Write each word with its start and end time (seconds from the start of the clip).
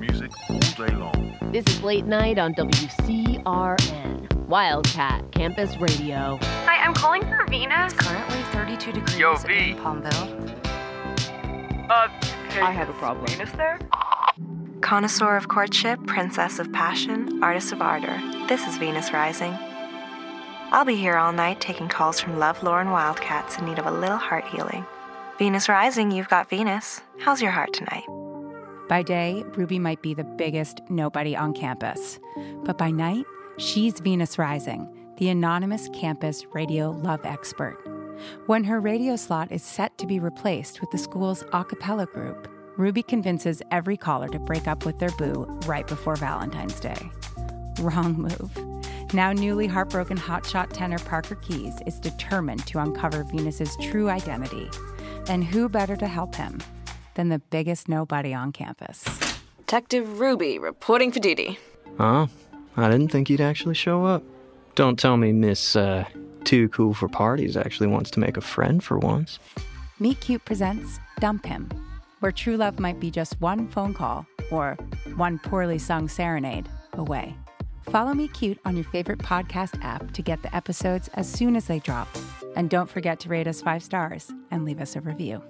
This 0.00 1.64
is 1.68 1.82
late 1.82 2.04
night 2.06 2.36
on 2.38 2.52
WCRN, 2.54 4.32
Wildcat 4.48 5.30
Campus 5.30 5.76
Radio. 5.76 6.38
Hi, 6.42 6.82
I'm 6.84 6.94
calling 6.94 7.22
for 7.22 7.46
Venus. 7.48 7.92
Currently 7.92 8.42
32 8.52 8.92
degrees 8.92 9.18
Yo, 9.18 9.36
V. 9.36 9.70
in 9.70 9.76
Palmville. 9.76 10.50
Uh, 11.88 12.08
hey, 12.48 12.60
I 12.60 12.72
have 12.72 12.88
a 12.88 12.92
problem. 12.94 13.26
Venus 13.26 13.52
there? 13.52 13.78
Connoisseur 14.80 15.36
of 15.36 15.46
courtship, 15.48 16.04
princess 16.06 16.58
of 16.58 16.72
passion, 16.72 17.40
artist 17.42 17.72
of 17.72 17.80
ardor. 17.80 18.20
This 18.48 18.66
is 18.66 18.76
Venus 18.78 19.12
Rising. 19.12 19.56
I'll 20.72 20.84
be 20.84 20.96
here 20.96 21.16
all 21.16 21.32
night 21.32 21.60
taking 21.60 21.88
calls 21.88 22.18
from 22.20 22.40
love-lorn 22.40 22.90
wildcats 22.90 23.58
in 23.58 23.66
need 23.66 23.78
of 23.78 23.86
a 23.86 23.92
little 23.92 24.18
heart 24.18 24.44
healing. 24.48 24.84
Venus 25.38 25.68
Rising, 25.68 26.10
you've 26.10 26.28
got 26.28 26.50
Venus. 26.50 27.00
How's 27.20 27.40
your 27.40 27.52
heart 27.52 27.72
tonight? 27.72 28.04
By 28.88 29.02
day, 29.02 29.44
Ruby 29.56 29.78
might 29.78 30.02
be 30.02 30.12
the 30.12 30.24
biggest 30.24 30.82
nobody 30.90 31.34
on 31.34 31.54
campus. 31.54 32.20
But 32.64 32.76
by 32.76 32.90
night, 32.90 33.24
she's 33.56 33.98
Venus 33.98 34.38
Rising, 34.38 34.86
the 35.16 35.30
anonymous 35.30 35.88
campus 35.94 36.44
radio 36.52 36.90
love 36.90 37.24
expert. 37.24 37.78
When 38.46 38.62
her 38.64 38.80
radio 38.80 39.16
slot 39.16 39.50
is 39.50 39.62
set 39.62 39.96
to 39.98 40.06
be 40.06 40.20
replaced 40.20 40.82
with 40.82 40.90
the 40.90 40.98
school's 40.98 41.44
a 41.54 41.64
cappella 41.64 42.04
group, 42.04 42.46
Ruby 42.76 43.02
convinces 43.02 43.62
every 43.70 43.96
caller 43.96 44.28
to 44.28 44.38
break 44.38 44.68
up 44.68 44.84
with 44.84 44.98
their 44.98 45.12
boo 45.12 45.44
right 45.64 45.86
before 45.86 46.16
Valentine's 46.16 46.78
Day. 46.78 47.10
Wrong 47.80 48.14
move. 48.14 49.14
Now 49.14 49.32
newly 49.32 49.66
heartbroken 49.66 50.18
hotshot 50.18 50.72
tenor 50.72 50.98
Parker 50.98 51.36
Keys 51.36 51.80
is 51.86 52.00
determined 52.00 52.66
to 52.66 52.80
uncover 52.80 53.24
Venus's 53.24 53.74
true 53.80 54.10
identity. 54.10 54.68
And 55.28 55.42
who 55.42 55.70
better 55.70 55.96
to 55.96 56.06
help 56.06 56.34
him 56.34 56.60
than 57.14 57.28
the 57.28 57.38
biggest 57.38 57.88
nobody 57.88 58.34
on 58.34 58.52
campus? 58.52 59.04
Detective 59.58 60.20
Ruby 60.20 60.58
reporting 60.58 61.10
for 61.10 61.20
duty. 61.20 61.58
Oh, 61.98 62.28
I 62.76 62.90
didn't 62.90 63.08
think 63.08 63.30
you'd 63.30 63.40
actually 63.40 63.74
show 63.74 64.04
up. 64.04 64.22
Don't 64.74 64.98
tell 64.98 65.16
me 65.16 65.32
Miss 65.32 65.76
uh, 65.76 66.04
Too 66.44 66.68
Cool 66.68 66.94
for 66.94 67.08
Parties 67.08 67.56
actually 67.56 67.86
wants 67.86 68.10
to 68.12 68.20
make 68.20 68.36
a 68.36 68.40
friend 68.40 68.82
for 68.82 68.98
once. 68.98 69.38
Meet 70.00 70.20
Cute 70.20 70.44
presents 70.44 70.98
Dump 71.20 71.46
Him, 71.46 71.70
where 72.20 72.32
true 72.32 72.56
love 72.56 72.80
might 72.80 72.98
be 72.98 73.10
just 73.10 73.40
one 73.40 73.68
phone 73.68 73.94
call 73.94 74.26
or 74.50 74.76
one 75.16 75.38
poorly 75.38 75.78
sung 75.78 76.08
serenade 76.08 76.68
away. 76.94 77.34
Follow 77.90 78.14
Meet 78.14 78.34
Cute 78.34 78.58
on 78.64 78.76
your 78.76 78.84
favorite 78.86 79.20
podcast 79.20 79.82
app 79.84 80.12
to 80.12 80.22
get 80.22 80.42
the 80.42 80.54
episodes 80.54 81.08
as 81.14 81.30
soon 81.30 81.54
as 81.54 81.66
they 81.66 81.78
drop. 81.78 82.08
And 82.56 82.70
don't 82.70 82.88
forget 82.88 83.20
to 83.20 83.28
rate 83.28 83.46
us 83.46 83.62
five 83.62 83.82
stars 83.82 84.30
and 84.50 84.64
leave 84.64 84.80
us 84.80 84.96
a 84.96 85.00
review. 85.00 85.42